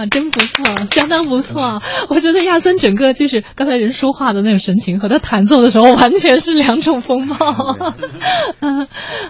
[0.04, 1.82] 呀，真不错，相当不错。
[2.10, 7.36] 我觉得亚森整个就是刚才人说话的那种神情和他弹奏的时候完全是两种风貌。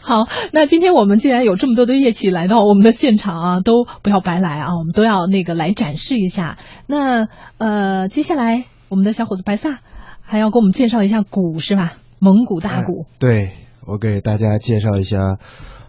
[0.02, 6.58] 好，那今天我们既然有这么多的乐器来到我们的现场啊，都不要白来啊，我们都要那个来展示一下。
[6.88, 9.80] 那呃，接下来我们的小伙子白萨
[10.22, 11.94] 还要给我们介绍一下鼓是吧？
[12.20, 13.06] 蒙古大鼓。
[13.20, 13.52] 对，
[13.86, 15.18] 我给大家介绍一下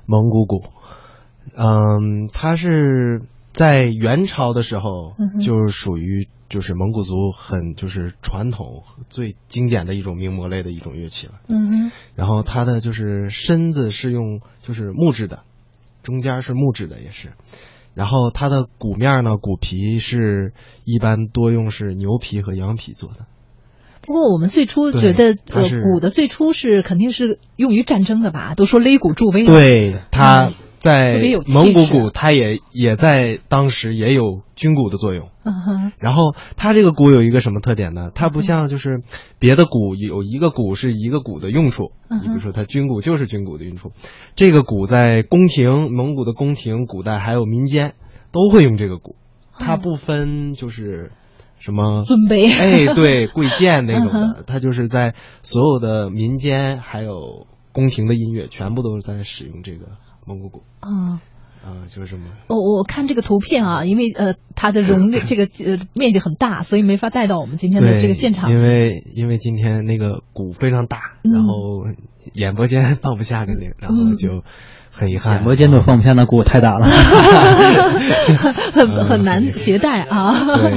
[0.06, 0.64] 蒙古鼓。
[1.56, 3.22] 嗯，它是
[3.54, 11.34] 在元朝的时候，就是属于就是蒙古族很就是传统最经典的一种名模类的一种乐器了。
[11.48, 11.92] 嗯哼。
[12.16, 15.44] 然后它的就是身子是用就是木质的，
[16.02, 17.32] 中间是木质的也是。
[17.94, 20.52] 然后它的鼓面呢，鼓皮是
[20.84, 23.26] 一般多用是牛皮和羊皮做的。
[24.02, 28.54] 不过我们最初觉得，呃，鼓的最初是肯定是用于战争的吧？
[28.56, 29.46] 都说擂鼓助威。
[29.46, 30.50] 对，它。
[30.84, 31.18] 在
[31.54, 35.30] 蒙古鼓，它也也在当时也有军鼓的作用。
[35.96, 38.10] 然后它这个鼓有一个什么特点呢？
[38.14, 39.00] 它不像就是
[39.38, 43.92] 别的鼓有一个鼓是一个鼓的用处，你比如说它军鼓就是军鼓的用处。
[44.36, 47.94] 这个鼓在宫廷，蒙古的宫廷古代还有民间
[48.30, 49.16] 都会用这个鼓，
[49.58, 51.12] 它不分就是
[51.58, 59.92] 什么尊卑，哎，对，贵贱那种的，它就是在所有的民间还有宫廷的音乐，全部都是在使用这个。
[60.26, 61.20] 蒙古鼓啊，
[61.64, 62.24] 啊，就是这么？
[62.48, 68.50] 我我看这个图片啊，因为呃，它的容量 这个呃面积很大，所以没法带到我们今天的这个现场。
[68.50, 71.84] 因为因为今天那个鼓非常大，然后
[72.34, 74.44] 演播间放不下肯定，然后就
[74.94, 75.34] 很遗憾。
[75.34, 76.86] 演播间都放不下，那鼓太大了，
[78.72, 80.44] 很很难携带啊。
[80.56, 80.72] 对，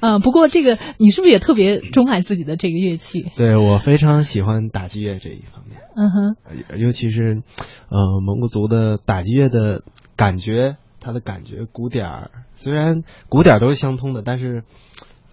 [0.00, 3.30] 啊， 不过这个你是不是也特别钟爱自己的这个乐器？
[3.36, 5.80] 对我非常喜欢打击乐这一方面。
[5.96, 6.36] 嗯哼，
[6.78, 7.42] 尤其是，
[7.90, 9.82] 呃，蒙古族的打击乐的
[10.16, 14.62] 感觉，它的感觉鼓点儿，虽然鼓点儿都是相通的，但是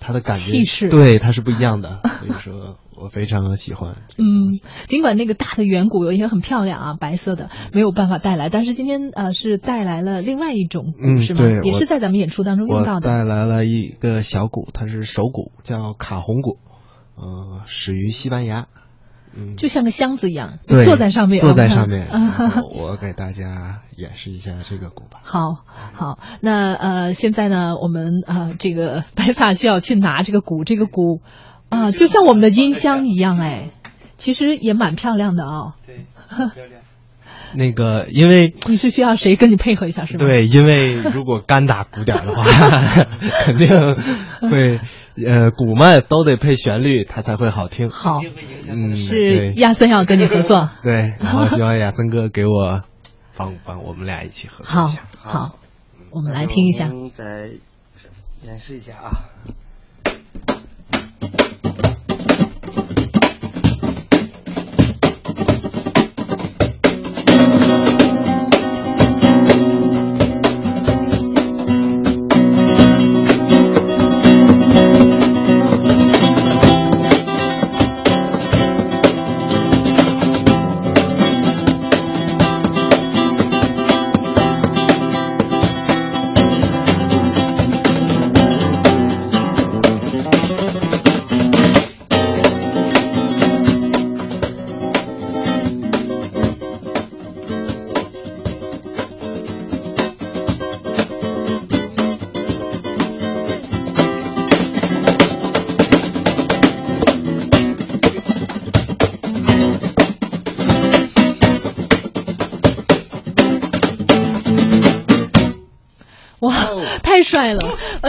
[0.05, 3.95] 它的感觉气势对它是不一样的，所以说我非常喜欢。
[4.19, 11.41] 嗯，尽管那个大的圆鼓也很漂亮啊，白色的没有办法带来，但是今天呃是带来了另外一种鼓是吗？
[11.63, 13.09] 也是在咱们演出当中用到的。
[13.09, 16.59] 带来了一个小鼓，它是手鼓，叫卡洪鼓，
[17.15, 18.67] 呃，始于西班牙。
[19.57, 21.41] 就像个箱子一样，坐在上面。
[21.41, 22.07] 坐在上面，
[22.73, 25.19] 我给大家演示一下这个鼓吧。
[25.23, 25.57] 好，
[25.93, 31.21] 好，那呃，现在呢，我们啊，这个白萨需要去拿这个鼓，这个鼓
[31.69, 33.71] 啊，就像我们的音箱一样，哎，
[34.17, 35.75] 其实也蛮漂亮的啊。
[35.85, 36.81] 对，漂亮。
[37.53, 40.25] 那个，因为你是需要谁跟你配合一下，是吗？
[40.25, 42.43] 对，因为如果干打鼓点的话，
[43.45, 43.67] 肯定
[44.49, 44.79] 会。
[45.23, 47.89] 呃，鼓麦都得配旋律，它才会好听。
[47.89, 48.19] 好，
[48.69, 50.69] 嗯，是亚森要跟你合作。
[50.83, 52.81] 对， 然后希望亚森哥给我
[53.37, 55.01] 帮帮我们俩一起合作一下。
[55.17, 55.59] 好，好，
[56.11, 56.89] 我们来听一下。
[57.11, 57.49] 再
[58.43, 59.11] 演示一下啊。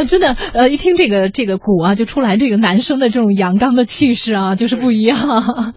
[0.07, 5.19] 真的，呃，一听这个这个鼓啊，就出来这个男生的这种阳刚的气势啊，就是不一样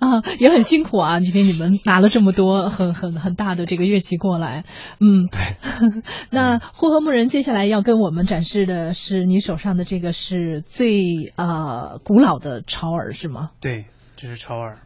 [0.00, 1.20] 啊，也很辛苦啊。
[1.20, 4.64] 今天你们拿了这么多很很很大的这个乐器过来，
[5.00, 6.02] 嗯，对。
[6.30, 13.50] 那呼和木人接下来要跟我们展示的是你手上的这个是最呃古老的潮耳是吗？
[13.60, 13.86] 对，
[14.16, 14.78] 这是潮耳。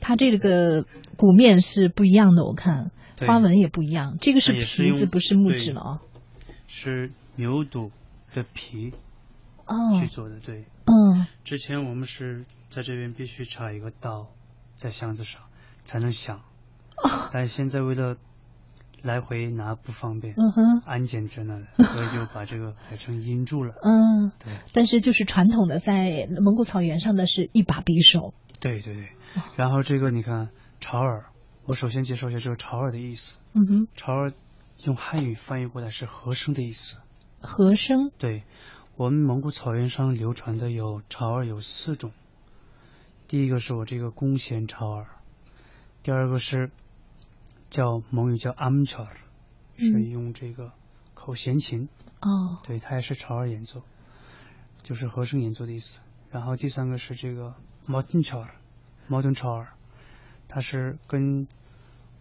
[0.00, 0.84] 它这个
[1.16, 2.90] 鼓面是不一样的，我看
[3.26, 4.16] 花纹也不一样。
[4.20, 5.98] 这个是皮子，不是木质了啊。
[6.66, 7.92] 是牛肚
[8.34, 8.92] 的皮
[10.00, 10.64] 去做的，对。
[10.86, 11.26] 嗯。
[11.44, 14.28] 之前我们是在这边必须插一个刀
[14.74, 15.42] 在箱子上
[15.84, 16.42] 才能响，
[17.32, 18.16] 但是现在为了
[19.02, 23.74] 来回拿不方便，嗯哼，安检着呢，所以就把这个改成音柱了。
[23.82, 24.32] 嗯。
[24.44, 24.52] 对。
[24.72, 28.34] 但是就是传统的在蒙古草原上的是一把匕首。
[28.58, 29.08] 对对对。
[29.56, 31.26] 然后这个你看潮耳，
[31.66, 33.38] 我首先介绍一下这个潮耳的意思。
[33.52, 33.88] 嗯哼。
[33.94, 34.32] 潮耳。
[34.84, 36.98] 用汉语翻译过来是和声的意思。
[37.40, 38.10] 和声。
[38.18, 38.44] 对，
[38.96, 42.12] 我们蒙古草原上流传的有潮儿有四种，
[43.26, 45.06] 第一个是我这个弓弦潮儿，
[46.02, 46.70] 第二个是
[47.70, 49.16] 叫蒙语叫阿姆乔尔，
[49.76, 50.72] 是用这个
[51.14, 51.88] 口弦琴。
[52.20, 53.82] 哦，对，它也是潮儿演奏，
[54.82, 56.00] 就是和声演奏的意思。
[56.30, 57.54] 然后第三个是这个
[57.86, 58.54] 毛顿潮儿，
[59.06, 59.74] 毛顿潮儿，
[60.48, 61.46] 它是跟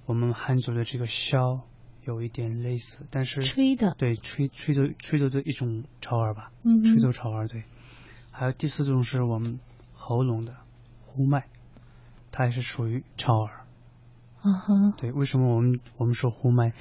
[0.06, 1.62] 我们汉族的这个箫
[2.08, 7.64] 有一点类似，但是吹的，对，吹吹奏吹奏的一种潮儿吧，嗯，吹头潮儿对。
[8.32, 9.60] 还有第四种是我们
[9.94, 10.56] 喉咙的
[11.02, 11.46] 呼麦，
[12.32, 13.66] 它也是属于潮儿。
[14.42, 16.74] 啊哈，对，为什么我们我们说呼麦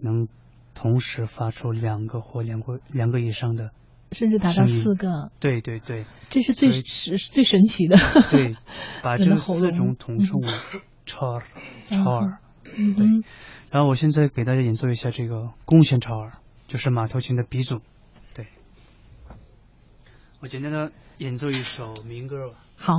[0.00, 0.26] 能？
[0.72, 3.70] 同时发出两个或两个两个以上的，
[4.12, 5.30] 甚至达到四个。
[5.38, 7.98] 对对对，这是最是最神奇的。
[8.30, 8.56] 对，
[9.02, 10.48] 把这四种统称为
[11.04, 11.42] 超儿，
[11.90, 12.38] 超儿。
[12.64, 12.74] 对，
[13.70, 16.32] 然后我现在给大家演奏一下这个弓弦超儿，
[16.66, 17.80] 就是马头琴的鼻祖。
[18.34, 18.48] 对，
[20.40, 22.56] 我简单的演奏一首民歌吧。
[22.76, 22.92] 好。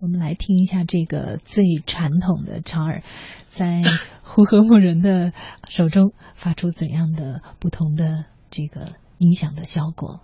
[0.00, 3.04] 我们来听一下这个最传统的长耳，
[3.48, 3.82] 在
[4.24, 5.32] 呼和木人的
[5.68, 10.20] 手中发出怎样的不同的这个音响的效果。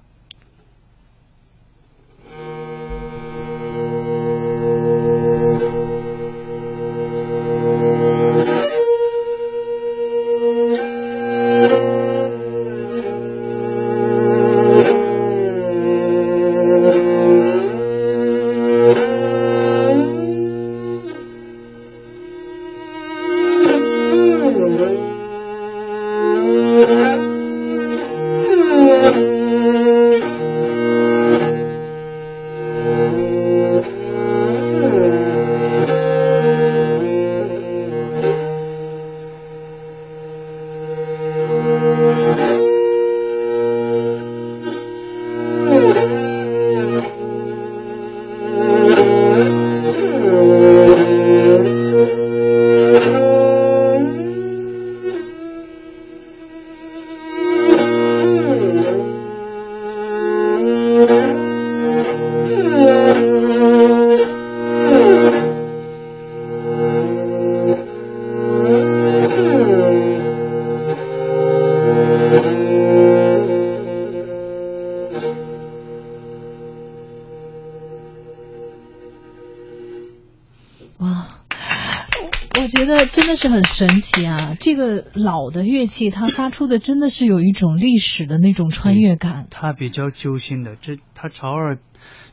[83.38, 84.56] 是很神奇啊！
[84.58, 89.46] 这个老的乐器，它发出的真的是有一种历史的那种穿越感。
[89.48, 91.78] 它比较揪心的，这它潮二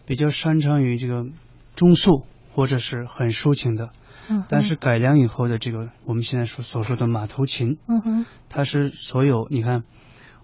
[0.08, 1.28] 比较擅长于这个
[1.76, 2.24] 中速
[2.56, 3.92] 或者是很抒情的。
[4.30, 4.46] 嗯。
[4.50, 9.84] 但是改良以后的这个我们现在所所说的马头琴，嗯哼，它是所有你看，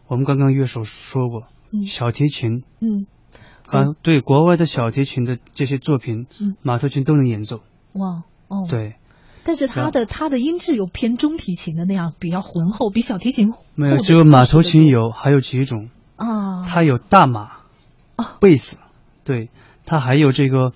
[0.08, 1.48] 我们刚刚乐手说过，
[1.84, 3.08] 小提琴，嗯，
[3.66, 7.62] 啊，对，国外的小提琴的这些作品，嗯，马头琴都能演奏。
[7.94, 8.98] 哇，哦，对。
[9.44, 13.98] 但是它的它的音质又偏中提琴的那样比较浑厚，比小提琴没有。
[13.98, 16.64] 这个马头琴有还有几种啊？
[16.66, 17.62] 它有大马
[18.16, 18.78] 啊，贝斯，
[19.24, 19.50] 对，
[19.86, 20.74] 它还有这个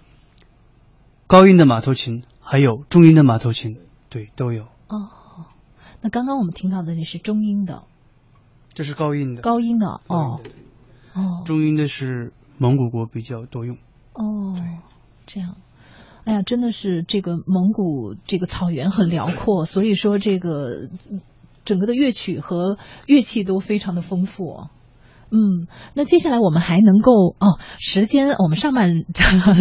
[1.27, 3.77] 高音的马头琴，还有中音的马头琴，
[4.09, 4.63] 对，都有。
[4.87, 5.09] 哦，
[6.01, 7.83] 那刚刚我们听到的那是中音的，
[8.73, 10.41] 这是高音的，高音的哦
[11.13, 13.77] 哦，中音的是蒙古国比较多用。
[14.13, 14.55] 哦，
[15.25, 15.55] 这样。
[16.25, 20.89] 哎呀，真的是这个蒙古这个草原很辽阔， 所以说这个
[21.63, 24.67] 整个的乐曲和乐器都非常的丰富。
[25.31, 29.03] 嗯，那接下来我们还能够哦，时间我们上半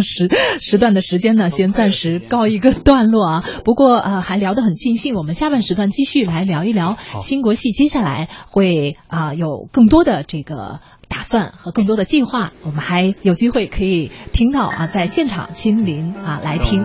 [0.03, 0.29] 时
[0.61, 3.45] 时段的时间呢，先暂时告一个段落啊。
[3.65, 10.81] 不过啊，还聊得很尽兴，我们下半时段继续来聊一聊新国戏，接下来会啊有更多的这个。
[11.09, 16.85] 打算和更多的计划，我们还有机会可以听到啊，在现场亲临啊来听。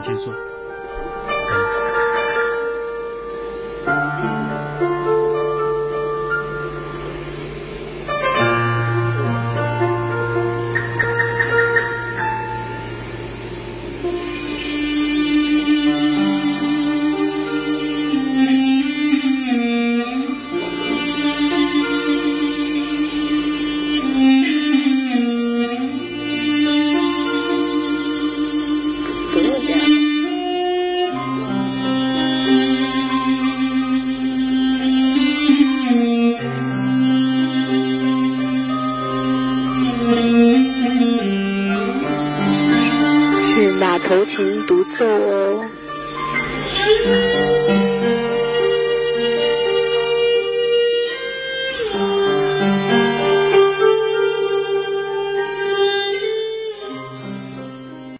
[44.89, 45.48] 琴独奏哦。